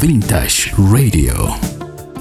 [0.00, 1.32] Vintage Radio.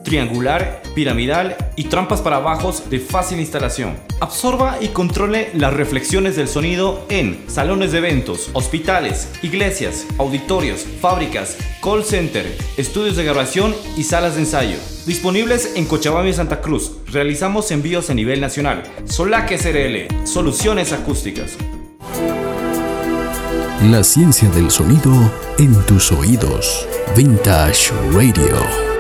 [0.07, 3.97] triangular, piramidal y trampas para bajos de fácil instalación.
[4.21, 11.59] Absorba y controle las reflexiones del sonido en salones de eventos, hospitales, iglesias, auditorios, fábricas,
[11.83, 12.47] call center,
[12.77, 14.77] estudios de grabación y salas de ensayo.
[15.07, 16.93] Disponibles en Cochabamba y Santa Cruz.
[17.11, 18.85] Realizamos envíos a nivel nacional.
[19.07, 21.57] Solac SRL, soluciones acústicas.
[23.91, 25.13] La ciencia del sonido
[25.59, 26.87] en tus oídos.
[27.17, 28.96] Vintage Radio.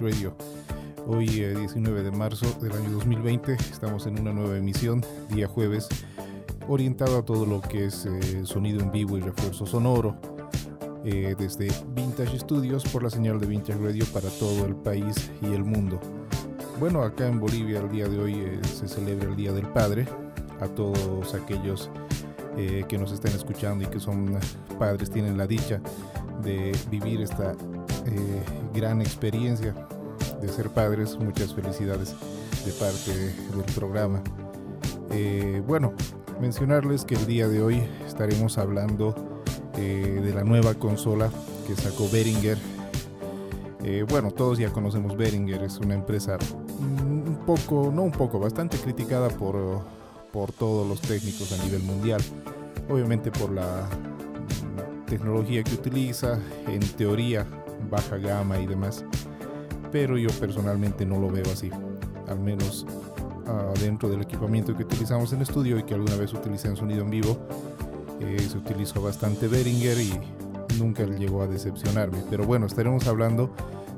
[0.00, 0.34] Radio?
[1.06, 5.88] Hoy, 19 eh, de marzo del año 2020, estamos en una nueva emisión, día jueves,
[6.68, 10.16] orientado a todo lo que es eh, sonido en vivo y refuerzo sonoro,
[11.04, 15.52] eh, desde Vintage Studios por la señal de Vintage Radio para todo el país y
[15.52, 16.00] el mundo.
[16.78, 20.06] Bueno, acá en Bolivia el día de hoy se celebra el Día del Padre.
[20.60, 21.90] A todos aquellos
[22.56, 24.38] que nos están escuchando y que son
[24.78, 25.80] padres tienen la dicha
[26.42, 27.54] de vivir esta
[28.74, 29.74] gran experiencia
[30.40, 31.18] de ser padres.
[31.18, 32.14] Muchas felicidades
[32.64, 34.22] de parte del programa.
[35.10, 35.92] Eh, bueno,
[36.40, 39.14] mencionarles que el día de hoy estaremos hablando
[39.76, 41.30] eh, de la nueva consola
[41.66, 42.58] que sacó Behringer.
[43.82, 46.36] Eh, bueno, todos ya conocemos Behringer, es una empresa
[46.80, 49.56] un poco, no un poco, bastante criticada por,
[50.32, 52.20] por todos los técnicos a nivel mundial.
[52.88, 53.88] Obviamente por la
[55.06, 56.38] tecnología que utiliza,
[56.68, 57.46] en teoría
[57.90, 59.04] baja gama y demás
[59.92, 61.70] pero yo personalmente no lo veo así,
[62.28, 62.86] al menos
[63.46, 67.02] uh, dentro del equipamiento que utilizamos en estudio y que alguna vez utilicé en sonido
[67.02, 67.38] en vivo,
[68.20, 70.20] eh, se utilizó bastante Behringer y
[70.78, 72.18] nunca llegó a decepcionarme.
[72.30, 73.50] Pero bueno, estaremos hablando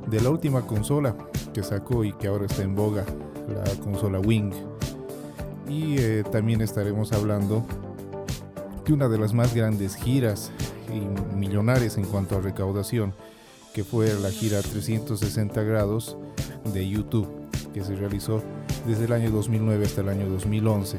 [0.06, 1.14] de la última consola
[1.52, 3.04] que sacó y que ahora está en boga,
[3.48, 4.52] la consola Wing.
[5.68, 7.64] Y eh, también estaremos hablando
[8.86, 10.50] de una de las más grandes giras
[10.92, 13.14] y millonarias en cuanto a recaudación
[13.72, 16.16] que fue la gira 360 grados
[16.72, 17.28] de YouTube,
[17.72, 18.42] que se realizó
[18.86, 20.98] desde el año 2009 hasta el año 2011.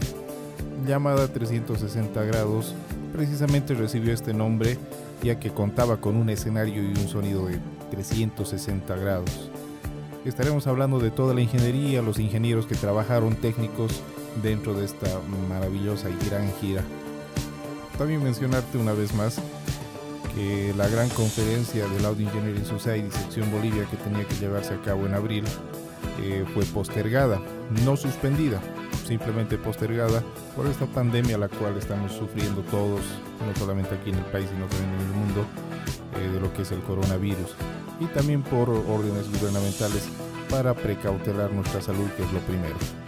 [0.88, 2.74] Llamada 360 grados,
[3.14, 4.78] precisamente recibió este nombre
[5.22, 7.60] ya que contaba con un escenario y un sonido de
[7.92, 9.50] 360 grados.
[10.26, 14.02] Estaremos hablando de toda la ingeniería, los ingenieros que trabajaron técnicos
[14.42, 15.08] dentro de esta
[15.48, 16.84] maravillosa y gran gira.
[17.98, 19.40] También mencionarte una vez más
[20.76, 25.06] la gran conferencia del Audio Engineering Society sección Bolivia que tenía que llevarse a cabo
[25.06, 25.44] en abril
[26.22, 27.40] eh, fue postergada,
[27.86, 28.60] no suspendida,
[29.08, 30.24] simplemente postergada
[30.56, 33.02] por esta pandemia la cual estamos sufriendo todos,
[33.46, 35.46] no solamente aquí en el país sino también en el mundo,
[36.18, 37.56] eh, de lo que es el coronavirus
[38.00, 40.08] y también por órdenes gubernamentales
[40.50, 43.03] para precautelar nuestra salud que es lo primero.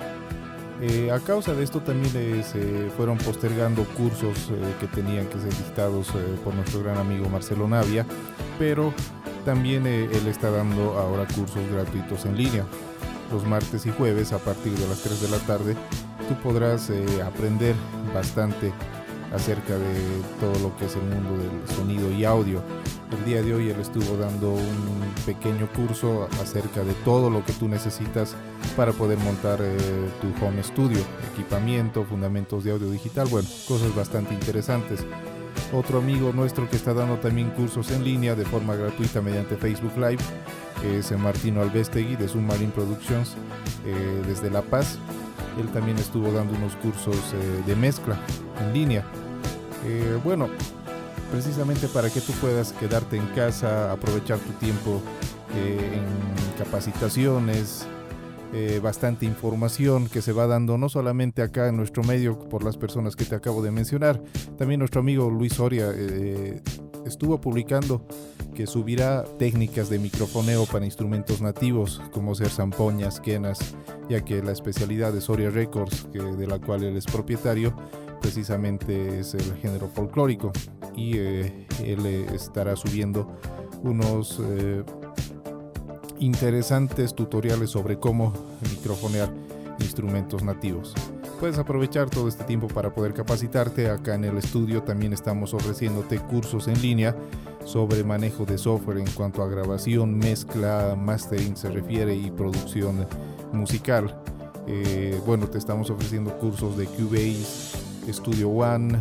[0.82, 5.50] Eh, a causa de esto también se fueron postergando cursos eh, que tenían que ser
[5.50, 8.06] dictados eh, por nuestro gran amigo Marcelo Navia,
[8.60, 8.94] pero
[9.46, 12.66] también él está dando ahora cursos gratuitos en línea.
[13.32, 15.76] Los martes y jueves a partir de las 3 de la tarde
[16.28, 16.92] tú podrás
[17.26, 17.76] aprender
[18.14, 18.74] bastante
[19.34, 22.62] acerca de todo lo que es el mundo del sonido y audio.
[23.12, 27.54] El día de hoy él estuvo dando un pequeño curso acerca de todo lo que
[27.54, 28.36] tú necesitas
[28.76, 29.78] para poder montar eh,
[30.22, 31.00] tu home studio,
[31.34, 35.06] equipamiento, fundamentos de audio digital, bueno, cosas bastante interesantes.
[35.72, 39.94] Otro amigo nuestro que está dando también cursos en línea de forma gratuita mediante Facebook
[39.98, 40.24] Live
[40.84, 43.36] es Martino Albestegui de Submarine Productions
[44.28, 44.98] desde La Paz.
[45.60, 47.16] Él también estuvo dando unos cursos
[47.66, 48.18] de mezcla
[48.62, 49.06] en línea.
[50.24, 50.50] bueno,
[51.32, 55.02] precisamente para que tú puedas quedarte en casa, aprovechar tu tiempo
[55.56, 56.04] en
[56.58, 57.86] capacitaciones,
[58.54, 62.78] eh, bastante información que se va dando no solamente acá en nuestro medio por las
[62.78, 64.22] personas que te acabo de mencionar,
[64.58, 66.62] también nuestro amigo Luis Soria eh,
[67.06, 68.08] estuvo publicando
[68.54, 73.76] que subirá técnicas de microfoneo para instrumentos nativos como ser zampoñas, quenas,
[74.10, 77.76] ya que la especialidad de Soria Records, de la cual él es propietario,
[78.22, 80.54] precisamente es el género folclórico
[80.96, 83.28] y eh, él estará subiendo
[83.84, 84.42] unos
[86.20, 88.34] interesantes tutoriales sobre cómo
[88.72, 89.32] microfonear
[89.80, 90.94] instrumentos nativos.
[91.40, 93.90] Puedes aprovechar todo este tiempo para poder capacitarte.
[93.90, 97.16] Acá en el estudio también estamos ofreciéndote cursos en línea
[97.66, 103.06] sobre manejo de software en cuanto a grabación, mezcla, mastering se refiere y producción
[103.52, 104.22] musical.
[104.68, 107.78] Eh, bueno, te estamos ofreciendo cursos de Cubase,
[108.12, 108.98] Studio One,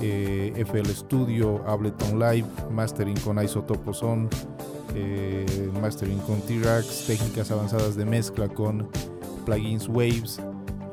[0.00, 4.28] eh, FL Studio, Ableton Live, mastering con Isotope Son,
[4.94, 8.88] eh, mastering con T-Rax, técnicas avanzadas de mezcla con
[9.44, 10.40] plugins Waves.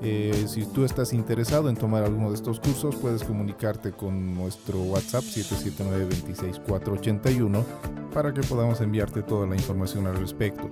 [0.05, 4.77] Eh, si tú estás interesado en tomar alguno de estos cursos, puedes comunicarte con nuestro
[4.79, 7.63] WhatsApp 779-26481
[8.13, 10.69] para que podamos enviarte toda la información al respecto.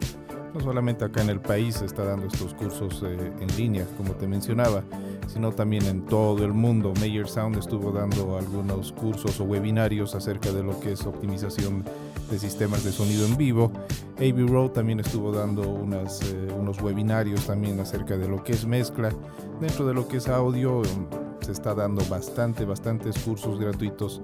[0.53, 4.11] No solamente acá en el país se está dando estos cursos eh, en línea, como
[4.15, 4.83] te mencionaba,
[5.27, 6.91] sino también en todo el mundo.
[6.99, 11.85] Major Sound estuvo dando algunos cursos o webinarios acerca de lo que es optimización
[12.31, 13.71] de sistemas de sonido en vivo.
[14.17, 18.65] AB Road también estuvo dando unas, eh, unos webinarios también acerca de lo que es
[18.65, 19.11] mezcla.
[19.59, 20.81] Dentro de lo que es audio
[21.41, 24.21] se está dando bastante, bastantes cursos gratuitos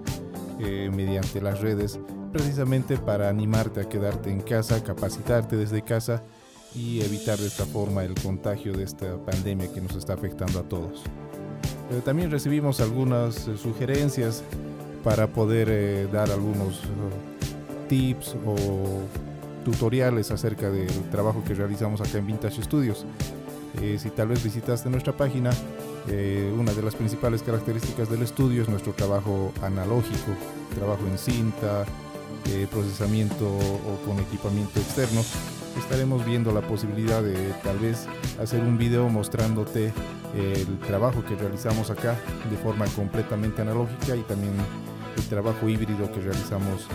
[0.59, 1.99] eh, mediante las redes,
[2.31, 6.23] precisamente para animarte a quedarte en casa, capacitarte desde casa
[6.73, 10.63] y evitar de esta forma el contagio de esta pandemia que nos está afectando a
[10.63, 11.03] todos.
[11.91, 14.43] Eh, también recibimos algunas sugerencias
[15.03, 16.81] para poder dar algunos
[17.87, 18.55] tips o
[19.65, 23.05] tutoriales acerca del trabajo que realizamos acá en Vintage Studios.
[23.81, 25.51] Eh, si tal vez visitaste nuestra página,
[26.07, 30.31] eh, una de las principales características del estudio es nuestro trabajo analógico,
[30.73, 31.85] trabajo en cinta,
[32.45, 35.21] eh, procesamiento o con equipamiento externo.
[35.77, 38.07] Estaremos viendo la posibilidad de tal vez
[38.41, 39.93] hacer un video mostrándote
[40.33, 42.15] el trabajo que realizamos acá
[42.49, 44.53] de forma completamente analógica y también
[45.15, 46.87] el trabajo híbrido que realizamos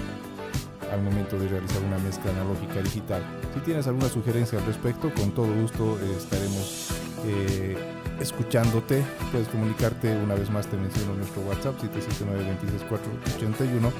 [0.92, 3.22] al momento de realizar una mezcla analógica digital.
[3.54, 6.90] Si tienes alguna sugerencia al respecto, con todo gusto eh, estaremos
[7.26, 7.76] eh,
[8.20, 9.02] escuchándote.
[9.30, 13.92] Puedes comunicarte, una vez más te menciono nuestro WhatsApp 779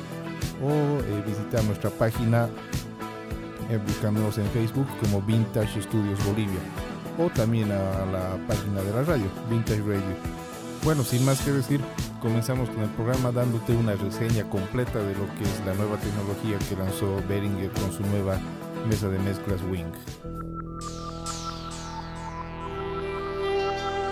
[0.63, 2.49] o eh, visitar nuestra página
[3.87, 6.61] buscándonos en Facebook como Vintage Studios Bolivia
[7.19, 10.42] o también a la página de la radio, Vintage Radio.
[10.85, 11.81] Bueno, sin más que decir,
[12.21, 16.59] comenzamos con el programa dándote una reseña completa de lo que es la nueva tecnología
[16.69, 18.39] que lanzó Behringer con su nueva
[18.89, 19.93] mesa de mezclas Wing.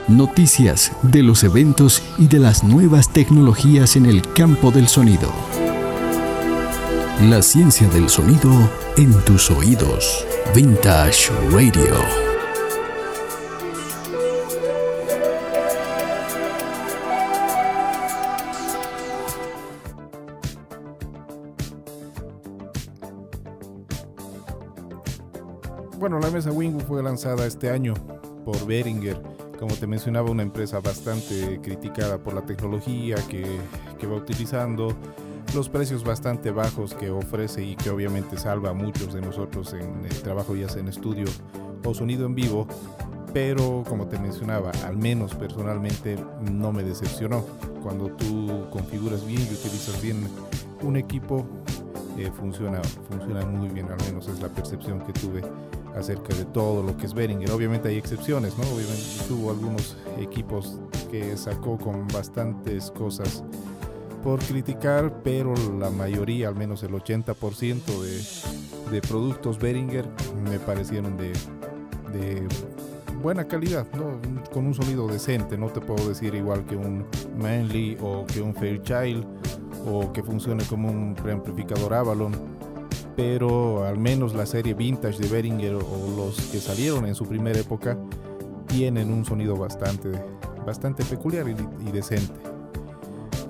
[0.07, 5.33] Noticias de los eventos y de las nuevas tecnologías en el campo del sonido.
[7.23, 8.51] La ciencia del sonido
[8.97, 10.25] en tus oídos.
[10.55, 12.30] Vintage Radio.
[27.21, 27.93] Lanzada este año
[28.47, 29.21] por Behringer,
[29.59, 33.45] como te mencionaba, una empresa bastante criticada por la tecnología que,
[34.07, 34.97] va utilizando,
[35.55, 40.07] los precios bastante bajos que ofrece y que obviamente salva a muchos de nosotros en
[40.07, 41.27] el trabajo ya sea en estudio
[41.85, 42.67] o sonido en vivo,
[43.35, 46.17] pero como te mencionaba, al menos personalmente
[46.51, 47.45] no me decepcionó.
[47.83, 50.27] Cuando tú configuras bien y utilizas bien
[50.81, 51.47] un equipo,
[52.17, 55.43] eh, funciona, funciona muy bien, al menos es la percepción que tuve
[55.97, 57.51] acerca de todo lo que es Behringer.
[57.51, 58.65] Obviamente hay excepciones, ¿no?
[58.65, 60.79] Obviamente tuvo algunos equipos
[61.11, 63.43] que sacó con bastantes cosas
[64.23, 70.07] por criticar, pero la mayoría, al menos el 80% de, de productos Behringer
[70.49, 71.33] me parecieron de,
[72.13, 72.47] de
[73.23, 74.21] buena calidad, ¿no?
[74.53, 75.57] con un sonido decente.
[75.57, 77.07] No te puedo decir igual que un
[77.39, 79.25] Manly o que un Fairchild
[79.87, 82.33] o que funcione como un preamplificador Avalon
[83.17, 87.59] pero al menos la serie vintage de Behringer o los que salieron en su primera
[87.59, 87.99] época
[88.67, 90.11] tienen un sonido bastante,
[90.65, 92.33] bastante peculiar y, decente.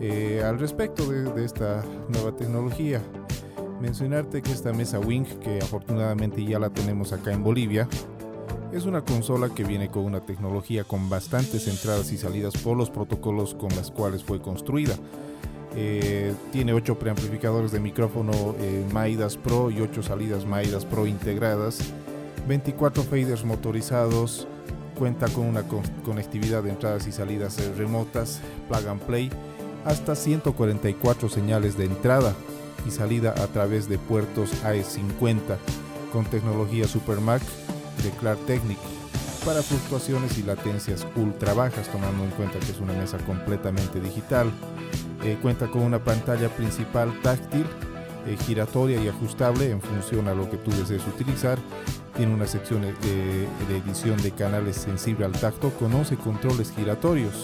[0.00, 3.02] Eh, al respecto de, esta nueva tecnología,
[3.81, 7.88] Mencionarte que esta mesa Wing, que afortunadamente ya la tenemos acá en Bolivia,
[8.73, 12.90] es una consola que viene con una tecnología con bastantes entradas y salidas por los
[12.90, 14.95] protocolos con las cuales fue construida.
[15.77, 21.79] Eh, tiene 8 preamplificadores de micrófono eh, Maidas Pro y 8 salidas Maidas Pro integradas,
[22.49, 24.49] 24 faders motorizados,
[24.99, 25.62] cuenta con una
[26.05, 29.31] conectividad de entradas y salidas eh, remotas, plug and play,
[29.85, 32.35] hasta 144 señales de entrada
[32.87, 35.57] y salida a través de puertos AE50
[36.12, 37.43] con tecnología SuperMac
[38.03, 38.79] de Technic
[39.45, 44.50] para fluctuaciones y latencias ultra bajas, tomando en cuenta que es una mesa completamente digital.
[45.23, 47.67] Eh, cuenta con una pantalla principal táctil,
[48.27, 51.59] eh, giratoria y ajustable en función a lo que tú desees utilizar.
[52.17, 57.35] Tiene una sección de, de edición de canales sensible al tacto con 11 controles giratorios.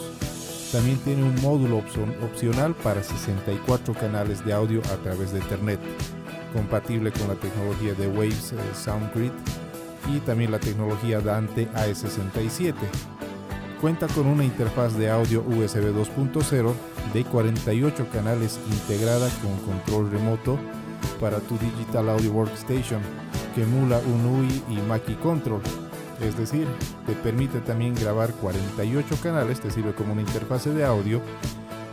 [0.72, 1.78] También tiene un módulo
[2.22, 5.80] opcional para 64 canales de audio a través de Ethernet,
[6.52, 9.30] compatible con la tecnología de Waves eh, SoundGrid
[10.14, 12.74] y también la tecnología Dante AE67.
[13.80, 16.72] Cuenta con una interfaz de audio USB 2.0
[17.12, 20.58] de 48 canales integrada con control remoto
[21.20, 23.00] para tu Digital Audio Workstation
[23.54, 25.60] que emula un UI y Mackie Control.
[26.22, 26.66] Es decir,
[27.06, 31.20] te permite también grabar 48 canales, te sirve como una interfase de audio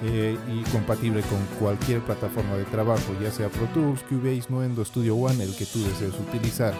[0.04, 5.18] eh, y compatible con cualquier plataforma de trabajo, ya sea Pro Tools, Cubase, Nuendo, Studio
[5.18, 6.74] One, el que tú desees utilizar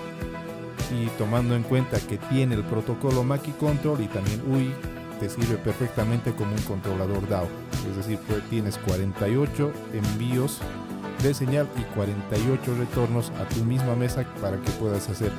[0.94, 4.74] y tomando en cuenta que tiene el protocolo Mackie Control y también UI,
[5.30, 7.48] sirve perfectamente como un controlador DAO.
[7.90, 10.60] Es decir, tienes 48 envíos
[11.22, 15.32] de señal y 48 retornos a tu misma mesa para que puedas hacer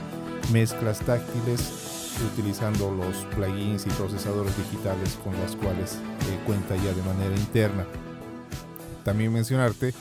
[0.53, 5.99] mezclas táctiles utilizando los plugins y procesadores digitales con los cuales
[6.47, 7.85] cuenta ya de manera interna.
[9.03, 9.95] También mencionarte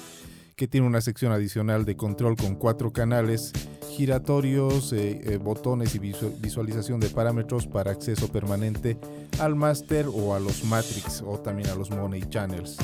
[0.55, 3.51] que tiene una sección adicional de control con cuatro canales
[3.93, 8.97] giratorios, eh, eh, botones y visualización de parámetros para acceso permanente
[9.39, 12.77] al master o a los matrix o también a los money channels.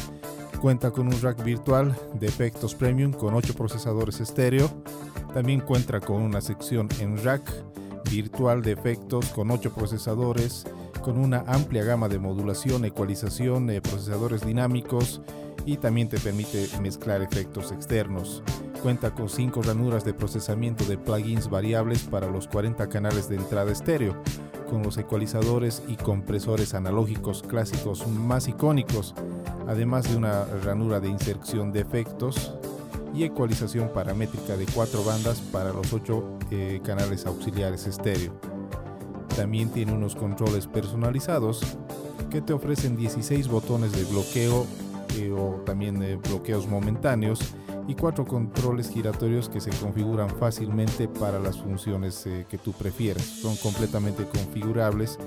[0.61, 4.69] Cuenta con un rack virtual de efectos premium con 8 procesadores estéreo.
[5.33, 7.49] También cuenta con una sección en rack
[8.11, 10.65] virtual de efectos con 8 procesadores,
[11.01, 15.21] con una amplia gama de modulación, ecualización, de procesadores dinámicos
[15.65, 18.43] y también te permite mezclar efectos externos.
[18.81, 23.71] Cuenta con 5 ranuras de procesamiento de plugins variables para los 40 canales de entrada
[23.73, 24.15] estéreo,
[24.69, 29.15] con los ecualizadores y compresores analógicos clásicos más icónicos,
[29.67, 32.53] además de una ranura de inserción de efectos
[33.13, 38.39] y ecualización paramétrica de 4 bandas para los 8 eh, canales auxiliares estéreo.
[39.35, 41.61] También tiene unos controles personalizados
[42.29, 44.65] que te ofrecen 16 botones de bloqueo
[45.17, 47.55] eh, o también de bloqueos momentáneos
[47.89, 53.23] y cuatro controles giratorios que se configuran fácilmente para las funciones eh, que tú prefieras.
[53.23, 55.17] Son completamente configurables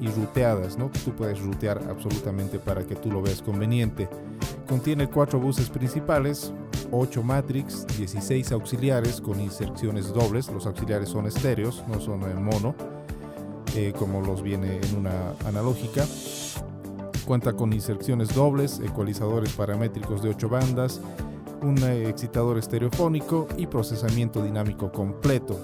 [0.00, 0.90] y ruteadas, ¿no?
[1.04, 4.08] Tú puedes rutear absolutamente para que tú lo veas conveniente.
[4.68, 6.52] Contiene cuatro buses principales,
[6.90, 10.48] 8 matrix, 16 auxiliares con inserciones dobles.
[10.48, 12.74] Los auxiliares son estéreos, no son en mono,
[13.76, 16.04] eh, como los viene en una analógica.
[17.24, 21.00] Cuenta con inserciones dobles, ecualizadores paramétricos de 8 bandas,
[21.62, 25.58] un excitador estereofónico y procesamiento dinámico completo.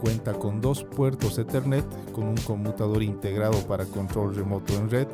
[0.00, 5.08] Cuenta con dos puertos Ethernet con un conmutador integrado para control remoto en red.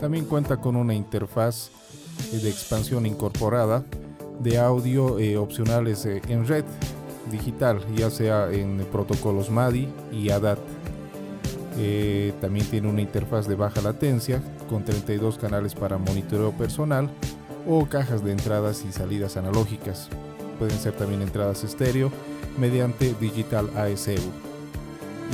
[0.00, 1.70] También cuenta con una interfaz
[2.32, 3.84] de expansión incorporada
[4.40, 6.64] de audio eh, opcionales eh, en red
[7.30, 10.58] digital, ya sea en protocolos MADI y ADAT.
[11.76, 17.10] Eh, también tiene una interfaz de baja latencia con 32 canales para monitoreo personal
[17.66, 20.08] o cajas de entradas y salidas analógicas.
[20.58, 22.10] Pueden ser también entradas estéreo
[22.58, 24.32] mediante Digital ASU.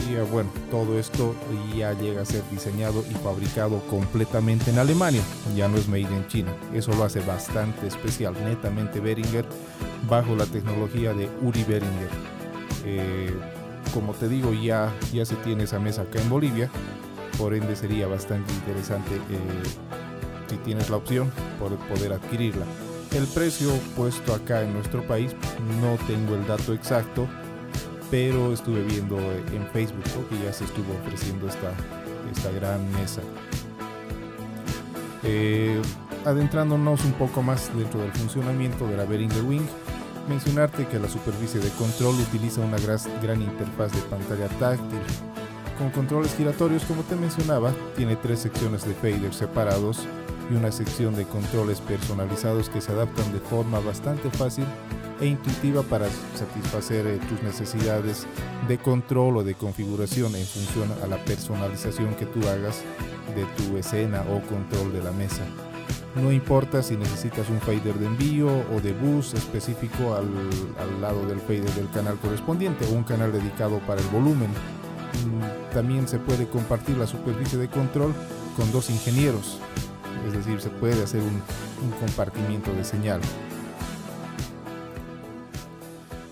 [0.09, 1.35] Y eh, bueno, todo esto
[1.77, 5.23] ya llega a ser diseñado y fabricado completamente en Alemania,
[5.55, 6.53] ya no es made in China.
[6.73, 9.45] Eso lo hace bastante especial, netamente Behringer,
[10.09, 12.11] bajo la tecnología de Uri Behringer.
[12.85, 13.33] Eh,
[13.93, 16.69] como te digo, ya, ya se tiene esa mesa acá en Bolivia,
[17.39, 20.04] por ende sería bastante interesante eh,
[20.55, 22.65] si tienes la opción por poder adquirirla.
[23.13, 25.35] El precio puesto acá en nuestro país
[25.81, 27.27] no tengo el dato exacto,
[28.11, 31.73] pero estuve viendo en Facebook que ya se estuvo ofreciendo esta,
[32.33, 33.21] esta gran mesa.
[35.25, 35.81] Eh,
[36.25, 39.67] adentrándonos un poco más dentro del funcionamiento de la Behringer Wing,
[40.29, 42.79] mencionarte que la superficie de control utiliza una
[43.23, 45.01] gran interfaz de pantalla táctil.
[45.79, 50.07] Con controles giratorios, como te mencionaba, tiene tres secciones de fader separados
[50.51, 54.67] y una sección de controles personalizados que se adaptan de forma bastante fácil
[55.21, 58.27] e intuitiva para satisfacer eh, tus necesidades
[58.69, 62.83] de control o de configuración en función a la personalización que tú hagas
[63.35, 65.43] de tu escena o control de la mesa.
[66.15, 70.29] No importa si necesitas un fader de envío o de bus específico al,
[70.79, 74.49] al lado del fader del canal correspondiente o un canal dedicado para el volumen.
[74.51, 78.15] Mm, también se puede compartir la superficie de control
[78.57, 79.59] con dos ingenieros,
[80.27, 81.43] es decir, se puede hacer un,
[82.01, 83.21] compartimiento de señal.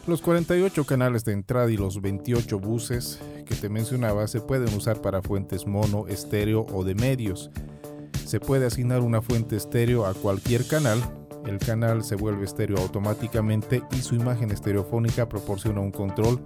[0.06, 5.00] Los 48 canales de entrada y los 28 buses que te mencionaba se pueden usar
[5.00, 7.50] para fuentes mono, estéreo o de medios.
[8.24, 10.98] Se puede asignar una fuente estéreo a cualquier canal.
[11.46, 16.40] El canal se vuelve estéreo automáticamente y su imagen estereofónica proporciona un control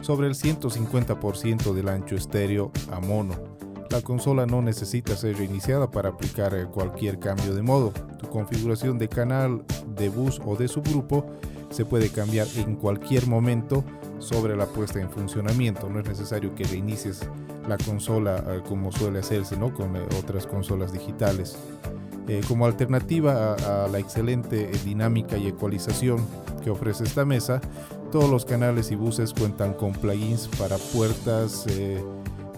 [0.00, 3.55] sobre el 150% del ancho estéreo a mono.
[3.90, 7.92] La consola no necesita ser reiniciada para aplicar eh, cualquier cambio de modo.
[8.18, 9.64] Tu configuración de canal,
[9.96, 11.26] de bus o de subgrupo
[11.70, 13.84] se puede cambiar en cualquier momento
[14.18, 15.88] sobre la puesta en funcionamiento.
[15.88, 17.20] No es necesario que reinicies
[17.68, 19.72] la consola eh, como suele hacerse ¿no?
[19.72, 21.56] con eh, otras consolas digitales.
[22.28, 26.18] Eh, como alternativa a, a, la excelente dinámica y ecualización
[26.64, 27.60] que ofrece esta mesa,
[28.10, 31.66] todos los canales y buses cuentan con plugins para puertas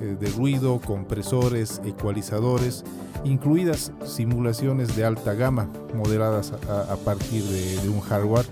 [0.00, 2.85] de ruido, compresores, ecualizadores,
[3.25, 8.47] incluidas simulaciones de alta gama modeladas a, partir de, un hardware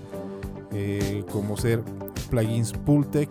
[0.71, 1.83] eh, como ser
[2.29, 3.29] plugins Pultec,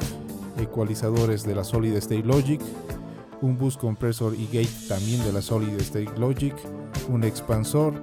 [0.58, 2.60] ecualizadores de la Solid State Logic,
[3.42, 6.54] un bus compresor y gate también de la Solid State Logic,
[7.08, 7.94] un expansor,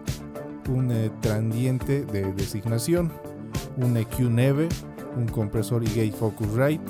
[0.69, 3.11] un eh, de designación,
[3.77, 4.69] un EQ Neve,
[5.17, 6.83] un compresor y gate Focusrite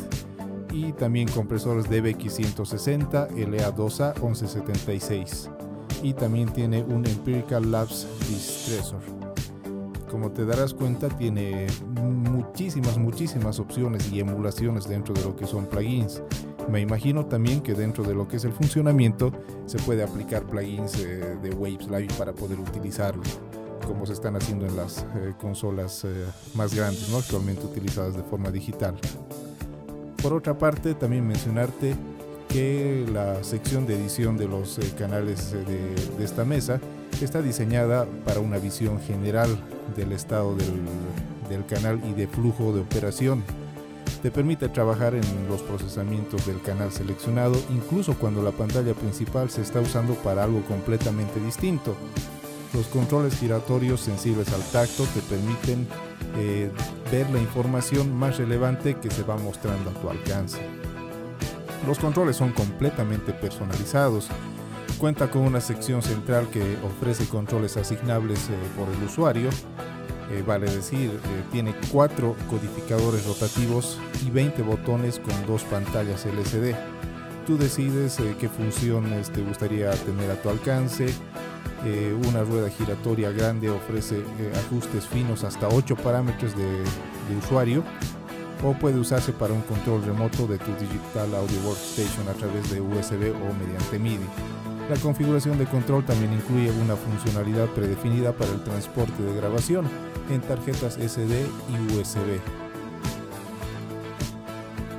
[0.73, 5.49] y también compresores DBX160 LA2A 1176
[6.01, 9.01] y también tiene un Empirical Labs Distressor
[10.13, 11.65] como te darás cuenta, tiene
[12.03, 16.21] muchísimas, muchísimas opciones y emulaciones dentro de lo que son plugins.
[16.69, 19.31] Me imagino también que dentro de lo que es el funcionamiento
[19.65, 23.23] se puede aplicar plugins eh, de Waves Live para poder utilizarlo,
[23.87, 27.17] como se están haciendo en las eh, consolas eh, más grandes, ¿no?
[27.17, 28.93] actualmente utilizadas de forma digital.
[30.23, 31.95] Por otra parte, también mencionarte
[32.47, 36.79] que la sección de edición de los canales de, de esta mesa
[37.21, 39.49] está diseñada para una visión general
[39.97, 40.71] del estado del,
[41.49, 43.43] del, canal y de flujo de operación.
[44.21, 49.61] Te permite trabajar en los procesamientos del canal seleccionado incluso cuando la pantalla principal se
[49.61, 51.97] está usando para algo completamente distinto.
[52.73, 55.87] Los controles giratorios sensibles al tacto te permiten
[56.37, 56.71] eh,
[57.11, 60.59] ver la información más relevante que se va mostrando a tu alcance.
[61.85, 64.29] Los controles son completamente personalizados
[64.97, 69.49] Cuenta con una sección central que ofrece controles asignables eh, por el usuario,
[70.31, 76.75] eh, vale decir, eh, tiene cuatro codificadores rotativos y 20 botones con dos pantallas LCD.
[77.45, 81.07] Tú decides eh, qué funciones te gustaría tener a tu alcance.
[81.85, 87.83] Eh, una rueda giratoria grande ofrece eh, ajustes finos hasta 8 parámetros de, de usuario
[88.63, 92.79] o puede usarse para un control remoto de tu Digital Audio Workstation a través de
[92.79, 94.25] USB o mediante MIDI.
[94.89, 99.85] La configuración de control también incluye una funcionalidad predefinida para el transporte de grabación
[100.29, 102.39] en tarjetas SD y USB.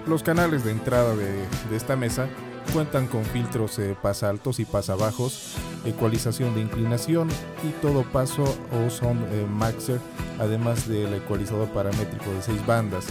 [0.06, 1.32] Los canales de entrada de,
[1.70, 2.28] de esta mesa
[2.74, 7.28] cuentan con filtros eh, pasaltos y pasabajos, ecualización de inclinación
[7.62, 10.00] y todo paso o sound eh, maxer,
[10.40, 13.06] además del ecualizador paramétrico de 6 bandas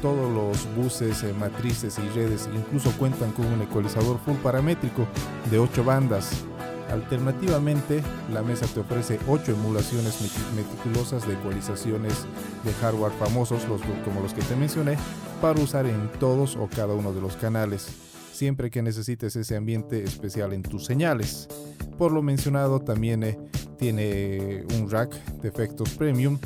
[0.00, 5.06] todos los buses, eh, matrices y redes incluso cuentan con un ecualizador full paramétrico
[5.50, 6.44] de 8 bandas.
[6.90, 10.18] Alternativamente, la mesa te ofrece 8 emulaciones
[10.54, 12.26] meticulosas de ecualizaciones
[12.64, 13.62] de hardware famosos,
[14.04, 14.98] como los que te mencioné,
[15.40, 18.03] para usar en todos o cada uno de los canales,
[18.34, 21.48] siempre que necesites ese ambiente especial en tus señales.
[21.96, 23.38] Por lo mencionado, también eh,
[23.78, 26.38] tiene un rack de efectos premium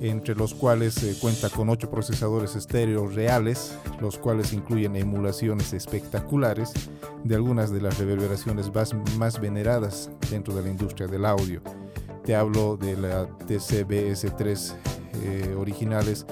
[0.00, 6.72] entre los cuales eh, cuenta con 8 procesadores estéreo reales, los cuales incluyen emulaciones espectaculares
[7.22, 8.70] de algunas de las reverberaciones
[9.16, 11.62] más, veneradas dentro de la industria del audio.
[12.24, 14.74] Te hablo de la TCBS3
[15.22, 16.26] eh, originales,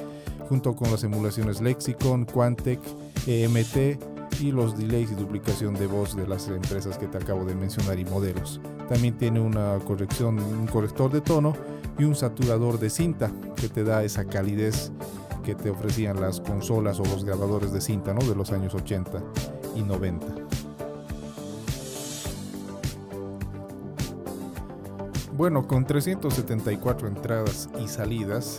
[0.48, 2.80] junto con las emulaciones Lexicon, Quantec,
[3.26, 4.11] EMT
[4.42, 7.98] y los delays y duplicación de voz de las empresas que te acabo de mencionar
[7.98, 8.60] y modelos.
[8.88, 11.54] También tiene una corrección, un corrector de tono
[11.98, 14.90] y un saturador de cinta que te da esa calidez
[15.44, 18.20] que te ofrecían las consolas o los grabadores de cinta ¿no?
[18.20, 19.22] de los años 80
[19.76, 20.26] y 90.
[25.36, 28.58] Bueno, con 374 entradas y salidas,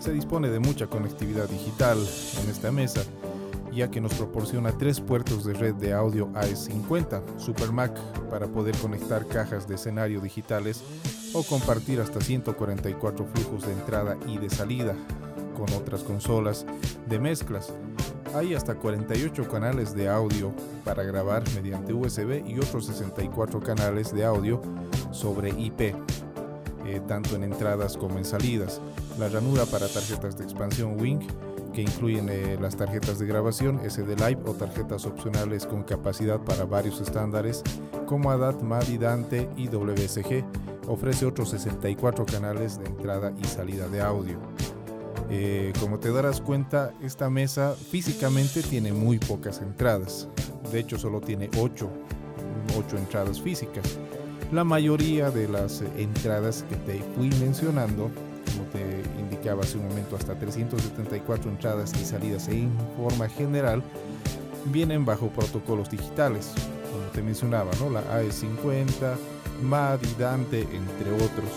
[0.00, 1.98] Se dispone de mucha conectividad digital
[2.42, 3.02] en esta mesa,
[3.78, 7.96] ya que nos proporciona tres puertos de red de audio AES50, SuperMac
[8.28, 10.82] para poder conectar cajas de escenario digitales
[11.32, 14.96] o compartir hasta 144 flujos de entrada y de salida
[15.56, 16.66] con otras consolas
[17.08, 17.72] de mezclas.
[18.34, 20.52] Hay hasta 48 canales de audio
[20.84, 24.60] para grabar mediante USB y otros 64 canales de audio
[25.12, 25.80] sobre IP,
[26.84, 28.80] eh, tanto en entradas como en salidas.
[29.20, 31.20] La ranura para tarjetas de expansión Wing,
[31.78, 36.64] que incluyen eh, las tarjetas de grabación SD Live o tarjetas opcionales con capacidad para
[36.64, 37.62] varios estándares
[38.04, 40.44] como ADAT, MADI, Dante y WSG,
[40.88, 44.40] ofrece otros 64 canales de entrada y salida de audio.
[45.30, 50.28] Eh, como te darás cuenta, esta mesa físicamente tiene muy pocas entradas.
[50.72, 51.88] De hecho, solo tiene 8,
[52.98, 54.00] entradas físicas.
[54.50, 58.10] La mayoría de las entradas que te fui mencionando,
[59.48, 63.82] indicaba hace un momento, hasta 374 entradas y salidas en forma general,
[64.66, 66.52] vienen bajo protocolos digitales,
[66.92, 67.88] como te mencionaba, ¿no?
[67.88, 69.16] la AE50,
[69.62, 71.48] MAD y Dante, entre otros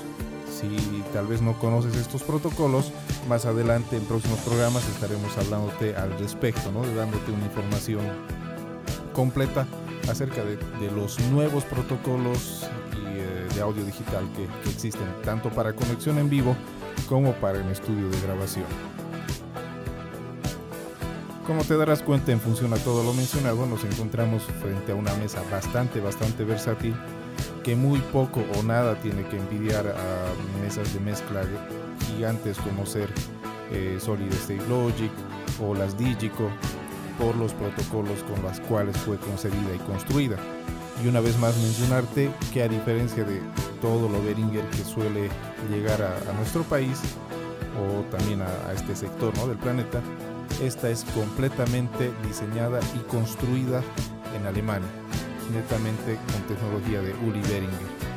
[0.50, 2.92] si tal vez no conoces estos protocolos,
[3.28, 6.82] más adelante en próximos programas estaremos hablándote al respecto, ¿no?
[6.96, 8.02] dándote una información
[9.14, 9.66] completa
[10.10, 10.58] acerca de,
[10.92, 12.68] los nuevos protocolos
[13.08, 16.56] eh, de audio digital que, que existen, tanto para conexión en vivo
[17.08, 18.66] como para el estudio de grabación.
[21.46, 25.14] Como te darás cuenta en función a todo lo mencionado, nos encontramos frente a una
[25.16, 26.96] mesa bastante, bastante versátil
[27.64, 31.44] que muy poco o nada tiene que envidiar a mesas de mezcla
[32.08, 33.10] gigantes como ser
[33.72, 35.12] eh, Solid State Logic
[35.62, 36.50] o las Digico
[37.20, 40.38] por los protocolos con los cuales fue concebida y construida.
[41.04, 43.42] Y una vez más mencionarte que a diferencia de
[43.82, 45.30] todo lo Behringer que suele
[45.70, 47.00] llegar a, nuestro país
[47.80, 50.02] o también a, este sector del planeta,
[50.62, 53.82] esta es completamente diseñada y construida
[54.36, 54.88] en Alemania
[55.52, 58.12] netamente con tecnología de Uli Beringer.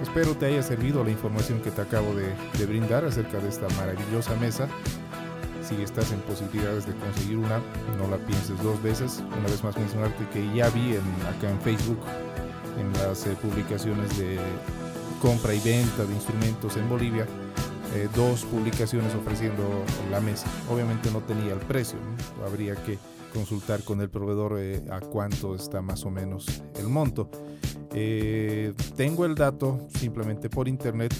[0.00, 4.34] Espero te haya servido la información que te acabo de, brindar acerca de esta maravillosa
[4.36, 4.68] mesa.
[5.76, 7.58] Si estás en posibilidades de conseguir una,
[7.96, 9.22] no la pienses dos veces.
[9.38, 11.98] Una vez más mencionarte que ya vi acá en Facebook,
[12.78, 14.38] en las eh, publicaciones de
[15.20, 17.26] compra y venta de instrumentos en Bolivia,
[17.94, 19.62] eh, dos publicaciones ofreciendo
[20.10, 20.46] la mesa.
[20.70, 21.98] Obviamente no tenía el precio,
[22.46, 22.98] habría que
[23.32, 27.30] consultar con el proveedor eh, a cuánto está más o menos el monto.
[28.96, 31.14] Tengo el dato simplemente por internet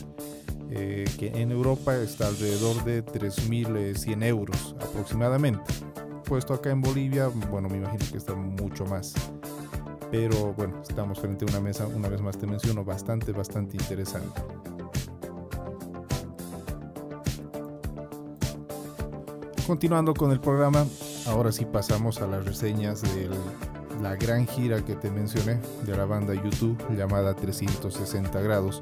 [1.18, 5.72] que en Europa está alrededor de 3.100 euros aproximadamente.
[6.24, 9.14] Puesto acá en Bolivia, bueno, me imagino que está mucho más.
[10.11, 14.42] Pero bueno, estamos frente a una mesa, una vez más te menciono, bastante, bastante interesante.
[19.66, 20.85] Continuando con el programa,
[21.26, 23.30] ahora sí pasamos a las reseñas de
[24.02, 28.80] la gran gira que te mencioné de la banda YouTube llamada 360 grados.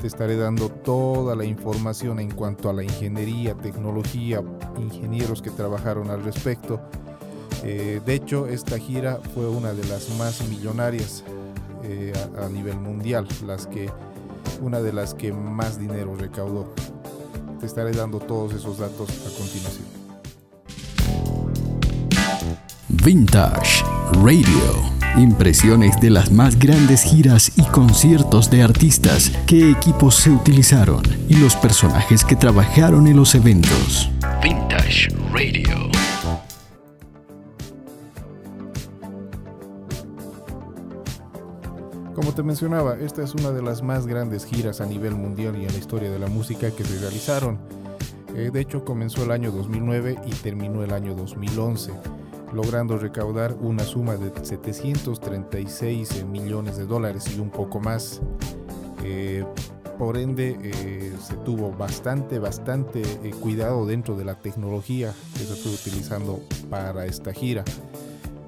[0.00, 4.42] Te estaré dando toda la información en cuanto a la ingeniería, tecnología,
[4.78, 6.80] ingenieros que trabajaron al respecto.
[7.64, 11.22] Eh, de hecho, esta gira fue una de las más millonarias
[11.84, 13.90] eh, a, a nivel mundial, las que,
[14.62, 16.72] una de las que más dinero recaudó.
[17.60, 19.86] Te estaré dando todos esos datos a continuación.
[23.04, 23.84] Vintage
[24.14, 24.99] Radio.
[25.16, 31.34] Impresiones de las más grandes giras y conciertos de artistas, qué equipos se utilizaron y
[31.34, 34.08] los personajes que trabajaron en los eventos.
[34.40, 35.90] Vintage Radio.
[42.14, 45.64] Como te mencionaba, esta es una de las más grandes giras a nivel mundial y
[45.64, 47.58] en la historia de la música que se realizaron.
[48.36, 52.19] Eh, de hecho, comenzó el año 2009 y terminó el año 2011
[52.52, 58.20] logrando recaudar una suma de 736 millones de dólares y un poco más.
[59.04, 59.44] Eh,
[59.98, 65.54] por ende, eh, se tuvo bastante, bastante eh, cuidado dentro de la tecnología que se
[65.54, 67.64] fue utilizando para esta gira.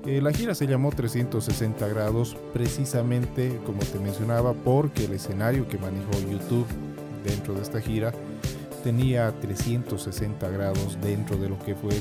[0.04, 6.12] la gira se llamó 360 grados precisamente, como te mencionaba, porque el escenario que manejó
[6.30, 6.66] YouTube
[7.22, 8.12] dentro de esta gira
[8.82, 11.94] tenía 360 grados dentro de lo que fue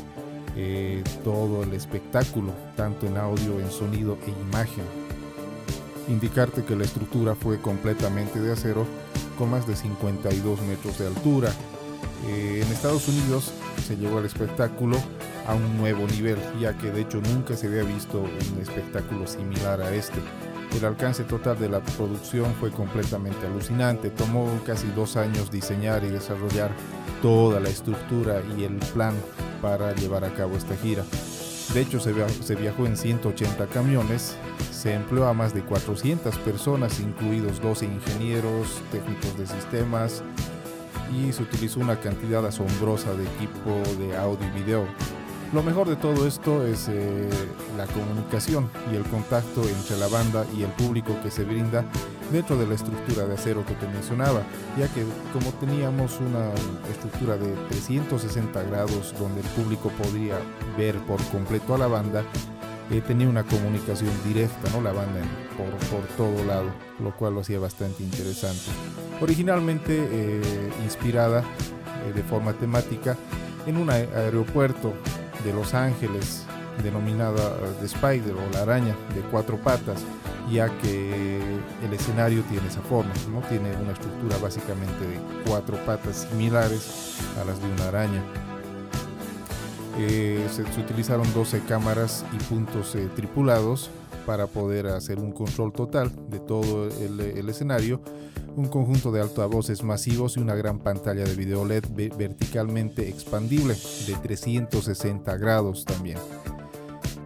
[0.55, 4.83] eh, todo el espectáculo, tanto en audio, en sonido e imagen.
[6.07, 8.85] Indicarte que la estructura fue completamente de acero
[9.37, 11.51] con más de 52 metros de altura.
[12.27, 13.51] Eh, en Estados Unidos
[13.85, 14.97] se llevó el espectáculo
[15.47, 19.81] a un nuevo nivel, ya que de hecho nunca se había visto un espectáculo similar
[19.81, 20.19] a este.
[20.77, 24.09] El alcance total de la producción fue completamente alucinante.
[24.09, 26.71] Tomó casi dos años diseñar y desarrollar
[27.21, 29.13] toda la estructura y el plan
[29.61, 31.03] para llevar a cabo esta gira.
[31.73, 34.35] De hecho, se, viajó en 180 camiones,
[34.71, 40.21] se empleó a más de 400 personas, incluidos 12 ingenieros, técnicos de sistemas,
[41.15, 44.85] y se utilizó una cantidad asombrosa de equipo de audio y video.
[45.53, 47.29] Lo mejor de todo esto es eh,
[47.77, 51.85] la comunicación y el contacto entre la banda y el público que se brinda
[52.31, 54.41] dentro de la estructura de acero que te mencionaba,
[54.77, 56.51] ya que como teníamos una
[56.89, 60.35] estructura de 360 grados donde el público podría
[60.77, 62.23] ver por completo a la banda,
[62.89, 64.81] eh, tenía una comunicación directa, ¿no?
[64.81, 65.21] La banda
[65.57, 68.71] por, por todo lado, lo cual lo hacía bastante interesante.
[69.21, 71.43] Originalmente eh, inspirada
[72.13, 73.15] de forma temática
[73.65, 74.93] en un aeropuerto
[75.45, 76.45] de Los Ángeles
[76.81, 80.01] denominada The Spider o la araña de cuatro patas,
[80.51, 81.39] ya que
[81.85, 83.41] el escenario tiene esa forma, ¿no?
[83.47, 88.21] tiene una estructura básicamente de cuatro patas similares a las de una araña.
[89.97, 93.89] Eh, se, utilizaron 12 cámaras y puntos eh, tripulados
[94.25, 98.01] para poder hacer un control total de todo el escenario
[98.55, 101.85] un conjunto de altavoces masivos y una gran pantalla de video LED
[102.17, 103.75] verticalmente expandible
[104.07, 106.17] de 360 grados también.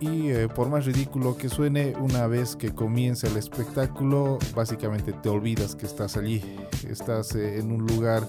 [0.06, 5.30] Y eh, por más ridículo que suene, una vez que comienza el espectáculo, básicamente te
[5.30, 6.44] olvidas que estás allí.
[6.88, 8.28] Estás eh, en un lugar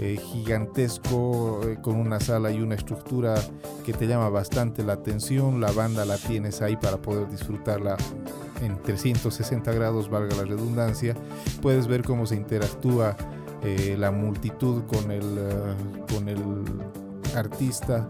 [0.00, 3.34] eh, gigantesco con una sala y una estructura
[3.84, 5.60] que te llama bastante la atención.
[5.60, 7.96] La banda la tienes ahí para poder disfrutarla
[8.60, 11.14] en 360 grados, valga la redundancia,
[11.62, 13.16] puedes ver cómo se interactúa
[13.98, 15.22] la multitud con el,
[16.12, 16.38] con el
[17.36, 18.08] artista.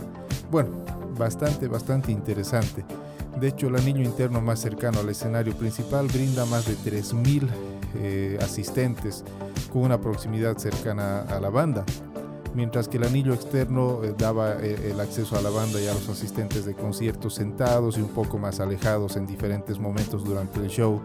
[0.51, 0.71] Bueno,
[1.21, 2.85] bastante, bastante interesante.
[3.39, 7.49] De hecho, el anillo interno más cercano al escenario principal brinda más de 3.000
[7.95, 9.23] eh, asistentes
[9.73, 11.85] con una proximidad cercana a la banda
[12.55, 15.95] mientras que el anillo externo eh, daba eh, el acceso a la banda y a
[15.95, 20.69] los asistentes de conciertos sentados y un poco más alejados en diferentes momentos durante el
[20.69, 21.01] show.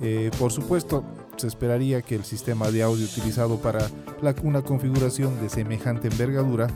[0.00, 1.04] Eh, por supuesto,
[1.36, 3.86] se esperaría que el sistema de audio utilizado para
[4.42, 6.68] una configuración de semejante envergadura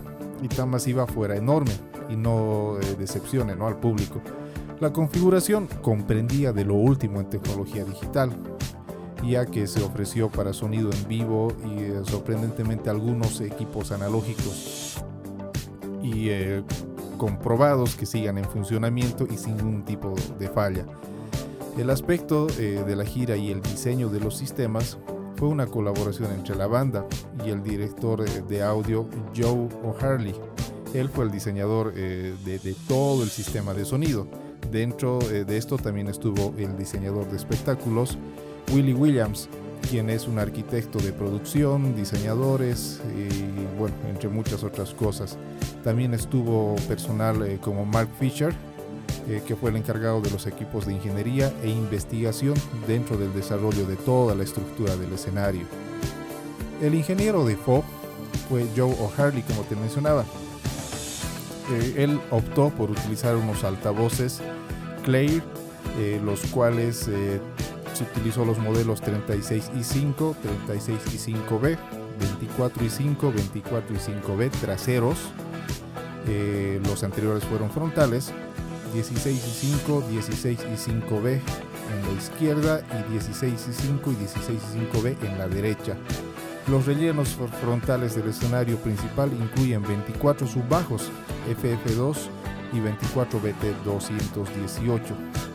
[0.43, 1.73] y tan masiva fuera enorme
[2.09, 3.66] y no decepcione ¿no?
[3.66, 4.21] al público.
[4.81, 8.31] La configuración comprendía de lo último en tecnología digital,
[9.27, 15.03] ya que se ofreció para sonido en vivo y eh, sorprendentemente algunos equipos analógicos
[16.03, 16.62] y eh,
[17.16, 20.87] comprobados que sigan en funcionamiento y sin ningún tipo de falla.
[21.77, 24.99] El aspecto eh, de la gira y el diseño de los sistemas
[25.37, 27.07] fue una colaboración entre la banda
[27.44, 30.35] y el director de audio Joe O'Harley.
[30.94, 34.27] Él fue el diseñador de, de, todo el sistema de sonido.
[34.70, 38.18] Dentro de esto también estuvo el diseñador de espectáculos
[38.72, 39.48] Willie Williams,
[39.88, 45.38] quien es un arquitecto de producción, diseñadores y bueno, entre muchas otras cosas.
[45.83, 48.55] También estuvo personal eh, como Mark Fisher,
[49.29, 52.55] eh, que fue el encargado de los equipos de ingeniería e investigación
[52.87, 55.62] dentro del desarrollo de toda la estructura del escenario.
[56.83, 57.83] El ingeniero de FOB
[58.48, 60.24] fue Joe O'Harley, como te mencionaba.
[61.70, 64.40] Eh, él optó por utilizar unos altavoces
[65.04, 65.42] Claire,
[66.24, 67.09] los cuales
[67.98, 71.76] se utilizó los modelos 36 y 5, 36 y 5B,
[72.18, 75.18] 24 y 5, 24 y 5B traseros.
[76.28, 78.33] Eh, los anteriores fueron frontales.
[78.94, 84.61] 16 y 5, 16 y 5B en la izquierda y 16 y 5 y 16
[84.74, 85.96] y 5B en la derecha.
[86.70, 91.11] Los rellenos frontales del escenario principal incluyen 24 subbajos
[91.48, 92.16] FF2
[92.74, 95.00] y 24 BT218,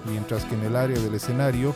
[0.09, 1.75] mientras que en el área del escenario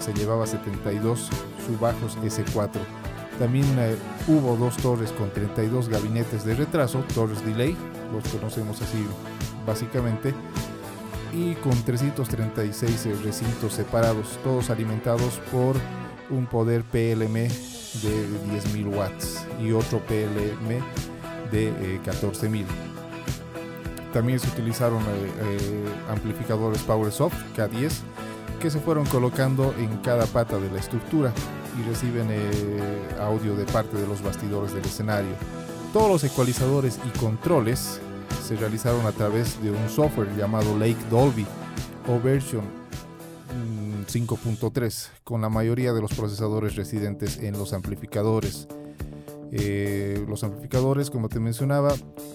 [0.00, 1.28] se llevaba 72
[1.64, 2.80] subajos S4.
[3.38, 7.76] También eh, hubo dos torres con 32 gabinetes de retraso, torres delay,
[8.12, 9.06] los conocemos así
[9.64, 10.34] básicamente,
[11.32, 15.76] y con 336 eh, recintos separados, todos alimentados por
[16.30, 17.71] un poder PLM
[18.02, 20.68] de 10.000 watts y otro PLM
[21.50, 22.62] de 14.000.
[22.62, 22.66] Eh,
[24.12, 25.02] También se utilizaron
[26.10, 27.92] amplificadores PowerSoft K10
[28.62, 31.32] que se fueron colocando en cada pata de la estructura
[31.76, 35.32] y reciben eh, audio de parte de los bastidores del escenario.
[35.92, 38.00] Todos los ecualizadores y controles
[38.46, 41.44] se realizaron a través de un software llamado Lake Dolby
[42.08, 42.62] o version
[44.06, 48.68] 5.3 mm, con la mayoría de los procesadores residentes en los amplificadores.
[49.52, 51.94] Eh, los amplificadores, como te mencionaba,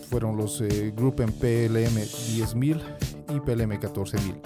[0.09, 2.81] fueron los eh, Group PLM 10000
[3.29, 4.39] y PLM 14000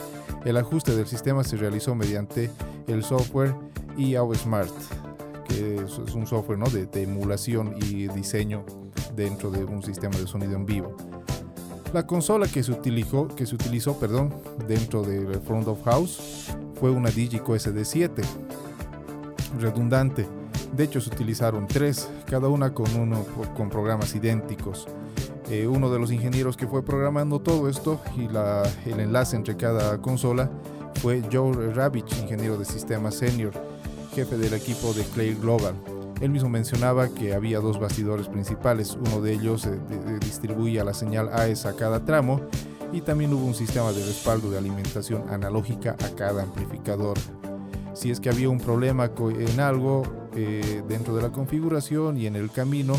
[0.46, 2.50] El ajuste del sistema se realizó mediante
[2.88, 3.54] el software
[3.98, 4.72] EAO Smart,
[5.48, 8.66] que es un software de emulación y diseño
[9.16, 10.96] dentro de un sistema de sonido en vivo.
[11.94, 14.34] La consola que se utilizó, que se utilizó perdón,
[14.66, 16.48] dentro del front of house
[16.80, 18.24] fue una Digico SD7,
[19.60, 20.26] redundante.
[20.74, 23.26] De hecho, se utilizaron tres, cada una con, uno,
[23.58, 24.88] con programas idénticos.
[25.50, 28.30] Eh, uno de los ingenieros que fue programando todo esto y
[28.90, 30.50] el enlace entre cada consola
[31.02, 33.52] fue Joe Ravich, ingeniero de sistemas senior,
[34.16, 35.76] jefe del equipo de Clay Global.
[36.22, 39.80] Él mismo mencionaba que había dos bastidores principales, uno de ellos eh,
[40.20, 42.42] distribuía la señal AES a cada tramo
[42.94, 47.18] y también hubo un sistema de respaldo de alimentación analógica a cada amplificador.
[47.94, 50.04] Si es que había un problema en algo
[50.36, 52.94] eh, dentro de la configuración y en el camino,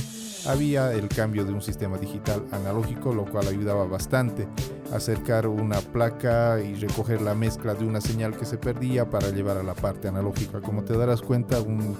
[0.46, 4.48] había el cambio de un sistema digital analógico, lo cual ayudaba bastante
[4.92, 9.30] a acercar una placa y recoger la mezcla de una señal que se perdía para
[9.30, 10.60] llevar a la parte analógica.
[10.60, 11.96] Como te darás cuenta, un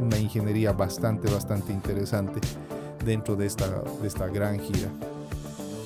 [0.00, 2.40] una ingeniería bastante, bastante interesante
[3.04, 4.88] dentro de esta, de esta gran gira.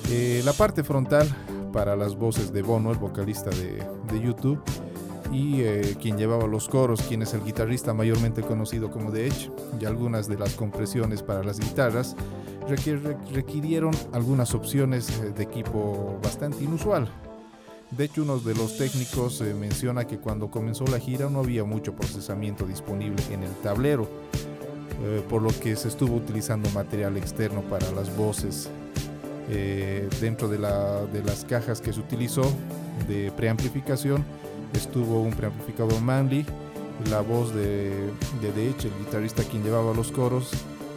[0.09, 1.27] Eh, la parte frontal
[1.71, 4.61] para las voces de Bono, el vocalista de, de YouTube,
[5.31, 9.49] y eh, quien llevaba los coros, quien es el guitarrista mayormente conocido como The Edge,
[9.79, 12.15] y algunas de las compresiones para las guitarras
[13.33, 17.09] requirieron algunas opciones eh, de equipo bastante inusual.
[17.91, 21.65] De hecho, uno de los técnicos eh, menciona que cuando comenzó la gira no había
[21.65, 24.07] mucho procesamiento disponible en el tablero,
[25.03, 28.69] eh, por lo que se estuvo utilizando material externo para las voces.
[29.49, 32.43] Eh, dentro de, las cajas que se utilizó
[33.09, 34.23] de preamplificación
[34.73, 36.45] estuvo un preamplificador Manley,
[37.09, 37.89] la voz de,
[38.41, 40.51] de The el guitarrista quien llevaba los coros,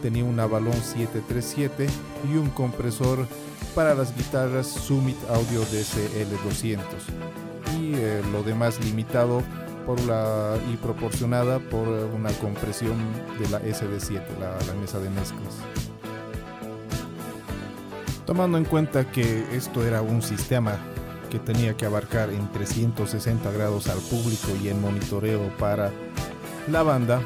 [0.05, 1.87] tenía un Avalon 737
[2.31, 3.25] y un compresor
[3.73, 6.77] para las guitarras Summit Audio DSL200
[7.79, 9.41] y eh, lo demás limitado
[9.87, 12.99] por la, y proporcionada por una compresión
[13.39, 15.55] de la SD7, la, la mesa de mezclas.
[18.27, 20.77] Tomando en cuenta que esto era un sistema
[21.31, 25.89] que tenía que abarcar en 360 grados al público y en monitoreo para
[26.67, 27.23] la banda,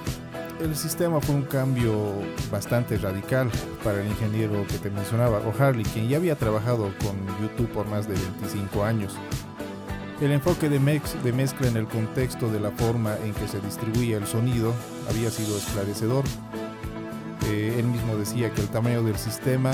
[0.60, 1.94] el sistema fue un cambio
[2.52, 3.50] bastante radical
[3.84, 8.08] para el ingeniero que te mencionaba, O'Harley, quien ya había trabajado con YouTube por más
[8.08, 9.16] de 25 años.
[10.22, 14.18] El enfoque de, de mezcla en el contexto de la forma en que se distribuía
[14.18, 14.74] el sonido
[15.10, 16.26] había sido esclarecedor.
[17.48, 19.72] Eh, él mismo decía que el tamaño del sistema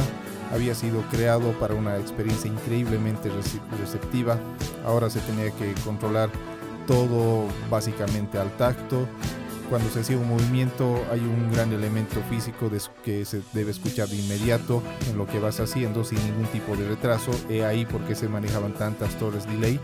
[0.54, 3.32] había sido creado para una experiencia increíblemente
[3.80, 4.38] receptiva.
[4.86, 6.30] Ahora se tenía que controlar
[6.86, 9.08] todo básicamente al tacto
[9.70, 12.70] cuando se hacía un movimiento hay un gran elemento físico
[13.04, 16.88] que se debe escuchar de inmediato en lo que vas haciendo sin ningún tipo de
[16.88, 17.32] retraso.
[17.50, 19.80] He ahí por qué se manejaban tantas torres delay.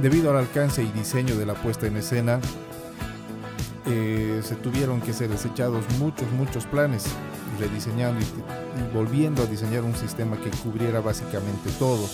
[0.00, 2.40] Debido al alcance y diseño de la puesta en escena,
[3.86, 7.04] eh, se tuvieron que ser desechados muchos, muchos planes,
[7.58, 12.08] rediseñando y volviendo a diseñar un sistema que cubriera básicamente todo.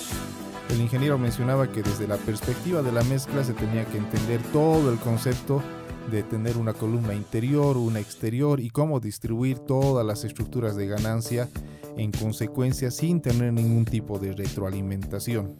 [0.70, 4.90] El ingeniero mencionaba que desde la perspectiva de la mezcla se tenía que entender todo
[4.90, 5.62] el concepto
[6.10, 11.48] de tener una columna interior, una exterior y cómo distribuir todas las estructuras de ganancia
[11.96, 15.56] en consecuencia sin tener ningún tipo de retroalimentación,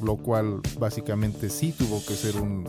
[0.00, 2.64] lo cual básicamente sí tuvo que ser un,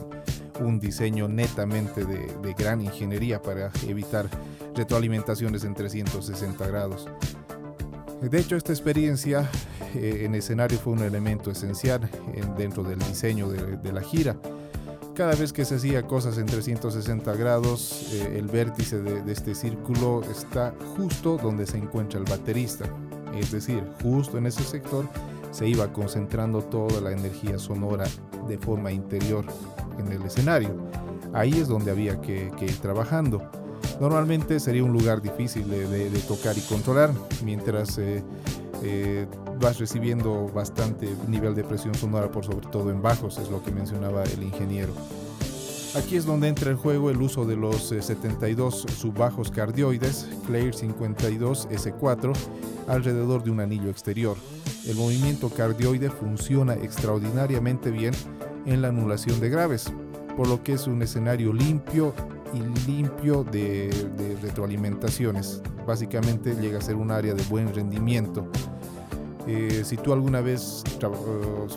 [0.80, 4.28] diseño netamente de, gran ingeniería para evitar
[4.74, 7.06] retroalimentaciones en 360 grados.
[8.22, 9.48] De hecho, esta experiencia
[9.94, 12.08] eh, en escenario fue un elemento esencial
[12.56, 14.36] dentro del diseño de la gira
[15.14, 20.22] cada vez que se hacía cosas en 360 grados, eh, el vértice de, este círculo
[20.30, 22.84] está justo donde se encuentra el baterista.
[23.38, 25.08] Es decir, justo en ese sector
[25.52, 28.06] se iba concentrando toda la energía sonora
[28.48, 29.44] de forma interior
[29.98, 30.70] en el escenario.
[31.32, 33.42] Ahí es donde había que, ir trabajando.
[34.00, 37.12] Normalmente sería un lugar difícil de, tocar y controlar,
[37.44, 38.24] mientras eh,
[38.86, 39.26] eh,
[39.58, 43.70] vas recibiendo bastante nivel de presión sonora por sobre todo en bajos, es lo que
[43.70, 44.92] mencionaba el ingeniero.
[45.96, 50.74] Aquí es donde entra en juego el uso de los 72 eh, subbajos cardioides Clair
[50.74, 52.32] 52 S4
[52.86, 54.36] alrededor de un anillo exterior.
[54.86, 58.12] El movimiento cardioide funciona extraordinariamente bien
[58.66, 59.90] en la anulación de graves,
[60.36, 62.12] por lo que es un escenario limpio
[62.52, 63.88] y limpio de,
[64.18, 65.62] de retroalimentaciones.
[65.86, 68.50] Básicamente llega a ser un área de buen rendimiento
[69.46, 71.06] eh, si tú alguna vez, eh,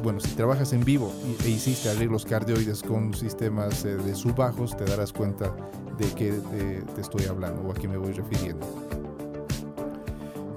[0.01, 1.11] bueno, si trabajas en vivo
[1.43, 5.53] e hiciste arreglos cardioides con sistemas eh, de subbajos, te darás cuenta
[5.97, 6.31] de qué
[6.95, 8.65] te estoy hablando o a qué me voy refiriendo.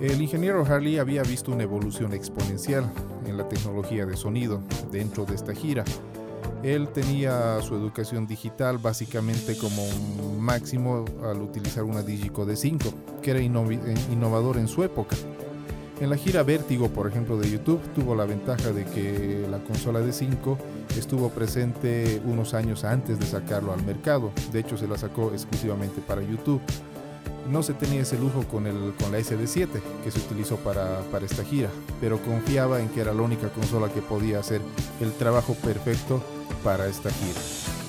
[0.00, 2.90] El ingeniero Harley había visto una evolución exponencial
[3.26, 5.84] en la tecnología de sonido dentro de esta gira.
[6.62, 9.82] Él tenía su educación digital básicamente como
[10.38, 12.92] máximo al utilizar una Digico de 5,
[13.22, 15.16] que era innovador en su época.
[16.00, 20.00] En la gira Vértigo, por ejemplo, de YouTube, tuvo la ventaja de que la consola
[20.00, 20.56] de 5
[20.96, 24.32] estuvo presente unos años antes de sacarlo al mercado.
[24.50, 26.62] De hecho, se la sacó exclusivamente para YouTube.
[27.50, 29.68] No se tenía ese lujo con, el, con la SD7
[30.02, 31.68] que se utilizó para, para esta gira,
[32.00, 34.62] pero confiaba en que era la única consola que podía hacer
[35.02, 36.22] el trabajo perfecto
[36.64, 37.79] para esta gira.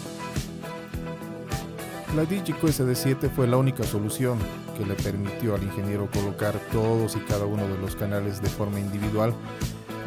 [2.15, 4.37] La Digico SD7 fue la única solución
[4.77, 8.81] que le permitió al ingeniero colocar todos y cada uno de los canales de forma
[8.81, 9.33] individual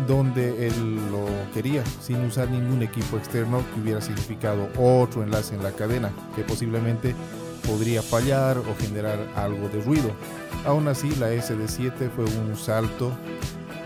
[0.07, 5.62] donde él lo quería, sin usar ningún equipo externo que hubiera significado otro enlace en
[5.62, 7.14] la cadena, que posiblemente
[7.66, 10.11] podría fallar o generar algo de ruido.
[10.66, 13.12] Aún así, la SD7 fue un salto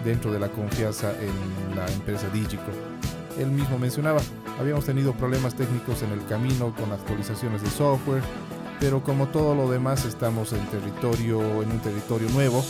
[0.04, 2.72] dentro de la confianza en la empresa Digico.
[3.38, 4.20] Él mismo mencionaba,
[4.58, 8.22] habíamos tenido problemas técnicos en el camino con actualizaciones de software,
[8.80, 12.64] pero como todo lo demás estamos en territorio en un territorio nuevo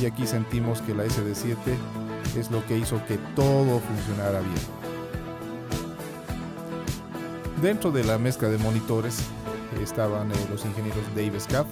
[0.00, 1.56] y aquí sentimos que la SD7
[2.38, 4.78] es lo que hizo que todo funcionara bien.
[7.62, 9.18] Dentro de la mezcla de monitores
[9.82, 11.66] estaban eh, los ingenieros Dave Scaff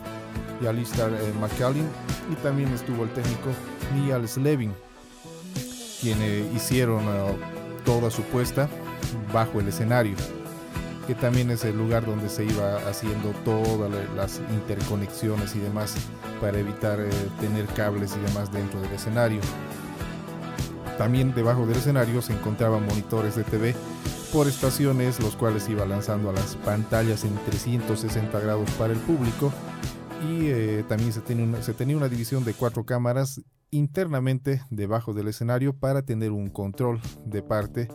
[0.61, 1.89] y Alistair eh, McCallin
[2.33, 3.51] y también estuvo el técnico
[3.95, 4.73] Neil Slevin
[6.01, 7.37] quienes hicieron eh,
[7.85, 8.69] toda su puesta
[9.33, 10.17] bajo el escenario
[11.07, 15.95] que también es el lugar donde se iba haciendo todas las interconexiones y demás
[16.41, 19.41] para evitar eh, tener cables y demás dentro del escenario.
[20.99, 23.75] También debajo del escenario se encontraban monitores de TV
[24.33, 29.53] por estaciones, los cuales iba lanzando a las pantallas en 360 grados para el público
[30.29, 31.23] y eh, también se
[31.63, 33.41] se tenía una división de cuatro cámaras
[33.71, 37.89] internamente debajo del escenario para tener un control de parte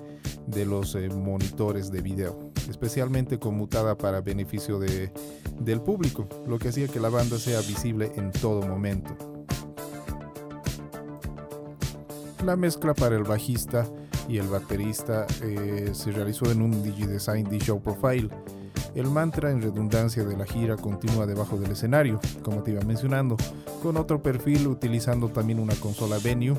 [0.47, 5.11] de los eh, monitores de video, especialmente conmutada para beneficio de,
[5.59, 9.15] del público, lo que hacía que la banda sea visible en todo momento.
[12.45, 13.88] La mezcla para el bajista
[14.28, 18.30] y el baterista eh, se realizó en un DigiDesign D-Show Profile.
[18.93, 23.37] El mantra en redundancia de la gira continúa debajo del escenario, como te iba mencionando,
[23.81, 26.57] con otro perfil utilizando también una consola Venue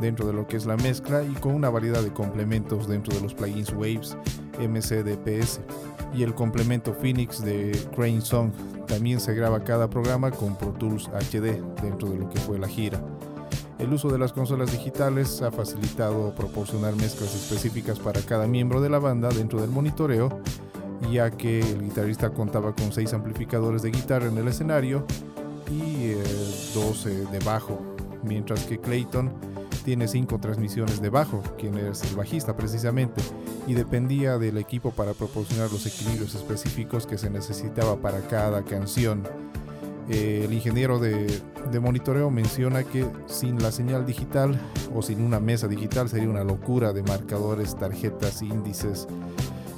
[0.00, 3.20] dentro de lo que es la mezcla y con una variedad de complementos dentro de
[3.20, 4.16] los plugins Waves,
[4.58, 5.60] MCDPS
[6.14, 8.50] y el complemento Phoenix de Crane Song.
[8.86, 12.68] También se graba cada programa con Pro Tools HD dentro de lo que fue la
[12.68, 12.98] gira.
[13.78, 18.88] El uso de las consolas digitales ha facilitado proporcionar mezclas específicas para cada miembro de
[18.88, 20.40] la banda dentro del monitoreo,
[21.12, 25.04] ya que el guitarrista contaba con 6 amplificadores de guitarra en el escenario
[25.70, 26.12] y
[26.74, 27.80] 12 eh, de bajo,
[28.22, 29.30] mientras que Clayton
[29.84, 33.22] tiene cinco transmisiones de bajo, quien es el bajista precisamente,
[33.66, 39.22] y dependía del equipo para proporcionar los equilibrios específicos que se necesitaba para cada canción.
[40.10, 41.26] El ingeniero de,
[41.70, 44.58] de, monitoreo menciona que sin la señal digital
[44.94, 49.06] o sin una mesa digital sería una locura de marcadores, tarjetas, índices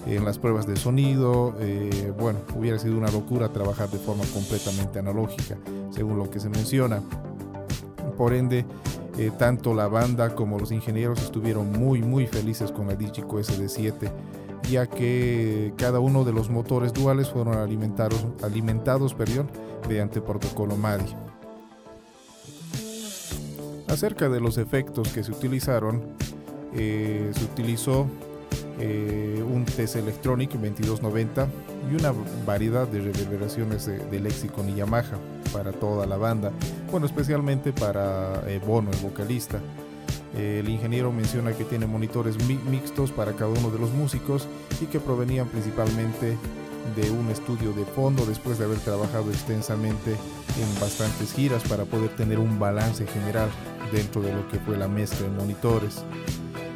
[0.07, 1.55] en las pruebas de sonido.
[1.61, 5.57] Eh, bueno, hubiera sido una locura trabajar de forma completamente analógica,
[5.91, 7.03] según lo que se menciona.
[8.17, 8.65] Por ende,
[9.19, 14.11] eh, tanto la banda como los ingenieros estuvieron muy muy felices con la Digico SD7
[14.71, 19.51] ya que cada uno de los motores duales fueron alimentados, alimentados perdón,
[19.89, 21.17] mediante protocolo MADI.
[23.89, 26.03] Acerca de los efectos que se utilizaron,
[26.75, 28.07] eh, se utilizó
[28.81, 31.47] eh, un TS Electronic 2290
[31.91, 32.15] y una
[32.47, 35.19] variedad de reverberaciones de, Lexicon y Yamaha
[35.53, 36.51] para toda la banda,
[36.91, 39.61] bueno, especialmente para eh, Bono, el vocalista.
[40.35, 44.49] el ingeniero menciona que tiene monitores mixtos para cada uno de los músicos
[44.81, 46.39] y que provenían principalmente
[46.97, 52.11] de un estudio de fondo después de haber trabajado extensamente en bastantes giras para poder
[52.17, 53.49] tener un balance general
[53.93, 56.03] dentro de lo que fue la mezcla de monitores.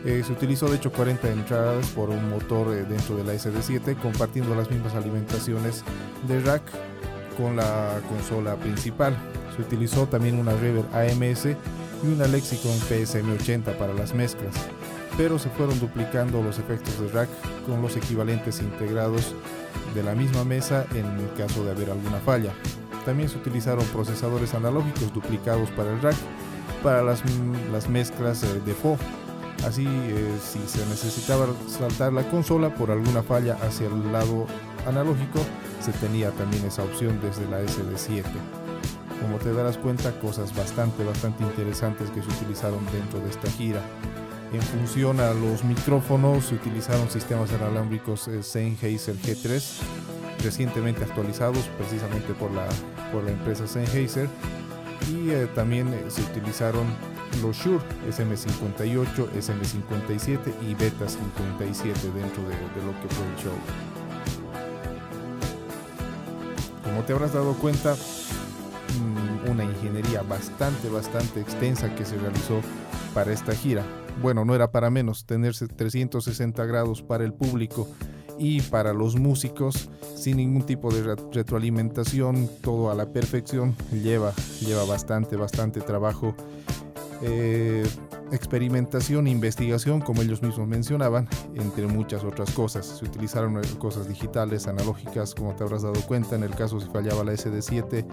[0.04, 3.96] Eh, se utilizó de hecho 40 entradas por un motor eh, dentro de la SD7
[3.96, 5.82] compartiendo las mismas alimentaciones
[6.28, 6.62] de rack
[7.38, 9.16] con la consola principal.
[9.56, 14.54] Se utilizó también una Reverb AMS y una Lexicon PSM80 para las mezclas,
[15.16, 17.30] pero se fueron duplicando los efectos de rack
[17.66, 19.34] con los equivalentes integrados
[19.94, 22.52] de la misma mesa en caso de haber alguna falla.
[23.06, 26.16] También se utilizaron procesadores analógicos duplicados para el rack
[26.82, 27.22] para las,
[27.72, 28.98] las mezclas eh, de FO.
[29.66, 34.46] Así, eh, si se necesitaba saltar la consola por alguna falla hacia el lado
[34.86, 35.40] analógico,
[35.80, 38.24] se tenía también esa opción desde la SD7.
[39.22, 43.80] Como te darás cuenta, cosas bastante, bastante interesantes que se utilizaron dentro de esta gira.
[44.52, 49.80] En función a los micrófonos se utilizaron sistemas inalámbricos eh, Sennheiser G3
[50.44, 52.66] recientemente actualizados precisamente por la,
[53.10, 54.28] por la empresa Sennheiser
[55.10, 56.86] y eh, también se utilizaron
[57.42, 63.52] los Shure SM58, SM57 y Beta 57 dentro de, de lo que fue el show.
[66.82, 72.60] Como te habrás dado cuenta, mm, una ingeniería bastante, bastante extensa que se realizó
[73.14, 73.82] para esta gira.
[74.22, 77.88] Bueno, no era para menos, tener 360 grados para el público
[78.38, 84.84] y para los músicos sin ningún tipo de retroalimentación, todo a la perfección, lleva, lleva
[84.84, 86.34] bastante, bastante trabajo,
[87.22, 87.86] eh,
[88.32, 92.86] experimentación, investigación, como ellos mismos mencionaban, entre muchas otras cosas.
[92.86, 97.24] Se utilizaron cosas digitales, analógicas, como te habrás dado cuenta, en el caso si fallaba
[97.24, 98.04] la SD7,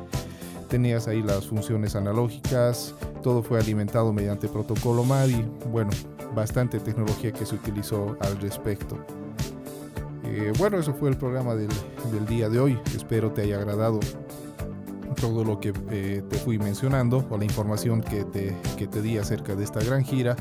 [0.70, 5.92] tenías ahí las funciones analógicas, todo fue alimentado mediante protocolo MADI, bueno,
[6.34, 8.98] bastante tecnología que se utilizó al respecto.
[10.24, 11.70] Eh, bueno, eso fue el programa del,
[12.28, 12.80] día de hoy.
[12.96, 14.00] Espero te haya agradado
[15.16, 19.18] todo lo que eh, te fui mencionando o la información que te, que te di
[19.18, 20.36] acerca de esta gran gira.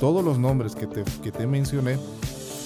[0.00, 1.98] Todos los nombres que te, que te mencioné,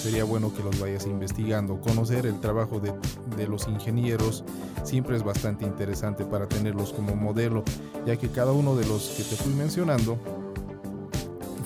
[0.01, 1.81] sería bueno que los vayas investigando.
[1.81, 2.93] Conocer el trabajo de,
[3.37, 4.45] de, los ingenieros
[4.83, 7.63] siempre es bastante interesante para tenerlos como modelo,
[8.07, 10.19] ya que cada uno de los que te fui mencionando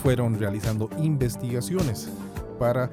[0.02, 2.08] fueron realizando investigaciones
[2.58, 2.90] para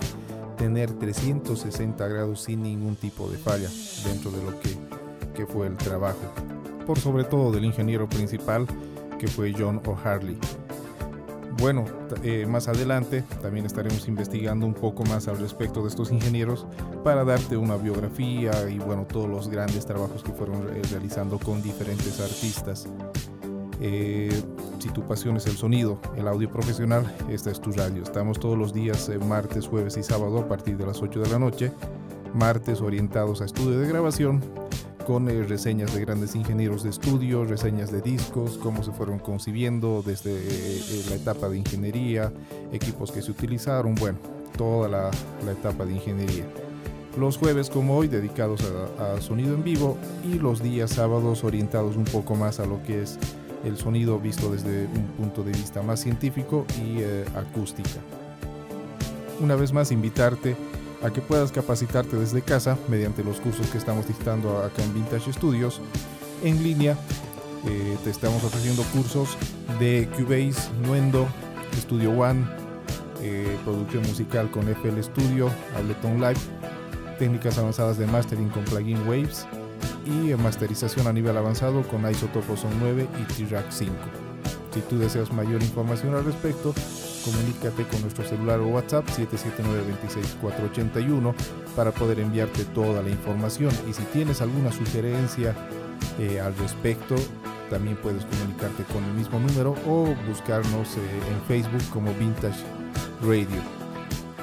[0.57, 3.69] tener 360 grados sin ningún tipo de falla
[4.05, 4.77] dentro de lo que,
[5.33, 6.19] que fue el trabajo.
[6.85, 8.67] Por sobre todo del ingeniero principal
[9.19, 10.37] que fue John O'Harley.
[11.59, 11.85] Bueno,
[12.23, 16.65] eh, más adelante también estaremos investigando un poco más al respecto de estos ingenieros
[17.03, 22.19] para darte una biografía y bueno, todos los grandes trabajos que fueron realizando con diferentes
[22.19, 22.87] artistas.
[23.79, 24.31] Eh,
[24.79, 28.01] si tu pasión es el sonido, el audio profesional, esta es tu radio.
[28.01, 31.29] Estamos todos los días, eh, martes, jueves y sábado a partir de las 8 de
[31.29, 31.71] la noche.
[32.33, 34.41] Martes orientados a estudio de grabación
[35.05, 40.03] con eh, reseñas de grandes ingenieros de estudio, reseñas de discos, cómo se fueron concibiendo
[40.05, 42.31] desde eh, la etapa de ingeniería,
[42.71, 44.19] equipos que se utilizaron, bueno,
[44.57, 45.11] toda la,
[45.51, 46.45] etapa de ingeniería.
[47.17, 48.61] Los jueves como hoy dedicados
[48.97, 52.81] a, a sonido en vivo y los días sábados orientados un poco más a lo
[52.83, 53.19] que es
[53.63, 57.99] el sonido visto desde un punto de vista más científico y eh, acústica.
[59.39, 60.55] Una vez más, invitarte
[61.03, 65.33] a que puedas capacitarte desde casa mediante los cursos que estamos dictando acá en Vintage
[65.33, 65.81] Studios
[66.43, 66.97] en línea.
[67.65, 69.37] Eh, te estamos ofreciendo cursos
[69.79, 71.27] de Cubase, Nuendo,
[71.77, 72.45] Studio One,
[73.21, 76.39] eh, producción musical con FL Studio, Ableton Live,
[77.19, 79.45] técnicas avanzadas de mastering con plugin Waves
[80.05, 83.93] y masterización a nivel avanzado con Isotope Son 9 y T-Rack 5.
[84.73, 86.73] Si tú deseas mayor información al respecto,
[87.23, 91.33] comunícate con nuestro celular o WhatsApp 779-26481
[91.75, 93.71] para poder enviarte toda la información.
[93.89, 95.55] Y si tienes alguna sugerencia
[96.19, 97.15] eh, al respecto,
[97.69, 100.99] también puedes comunicarte con el mismo número o buscarnos eh,
[101.31, 102.59] en Facebook como Vintage
[103.21, 103.61] Radio.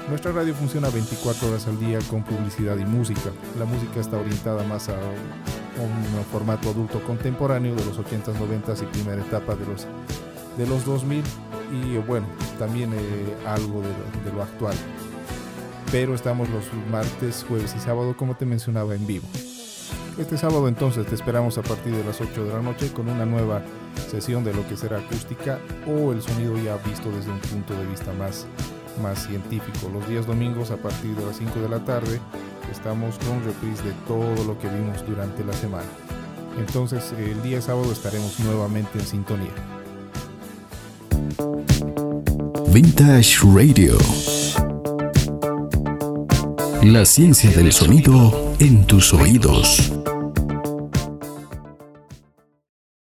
[0.09, 3.29] Nuestra radio funciona 24 horas al día con publicidad y música.
[3.59, 8.85] La música está orientada más a un formato adulto contemporáneo de los 80s, 90s y
[8.87, 9.85] primera etapa de los,
[10.57, 11.23] de los 2000
[11.71, 12.97] y bueno, también eh,
[13.47, 14.75] algo de, lo actual.
[15.91, 19.25] Pero estamos los martes, jueves y sábado como te mencionaba en vivo.
[20.17, 23.25] Este sábado entonces te esperamos a partir de las 8 de la noche con una
[23.25, 23.61] nueva
[24.09, 27.85] sesión de lo que será acústica o el sonido ya visto desde un punto de
[27.85, 28.45] vista más,
[29.01, 29.89] más científico.
[29.93, 32.19] Los días domingos a partir de las 5 de la tarde
[32.69, 35.87] estamos con reprise de todo lo que vimos durante la semana.
[36.57, 39.78] Entonces el día sábado estaremos nuevamente en sintonía.
[42.71, 43.97] Vintage Radio.
[46.83, 49.93] La ciencia del sonido en tus oídos.